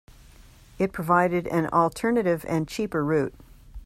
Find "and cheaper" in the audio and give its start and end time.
2.47-3.05